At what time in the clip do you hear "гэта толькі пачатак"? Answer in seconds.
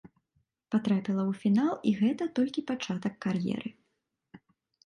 1.99-3.13